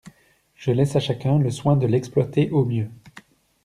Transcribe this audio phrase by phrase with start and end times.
[0.55, 2.89] Je laisse à chacun le soin de l’exploiter au mieux.